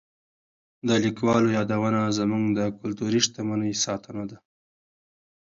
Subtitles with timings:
[0.87, 4.37] د لیکوالو یادونه زموږ د کلتوري شتمنۍ ساتنه ده.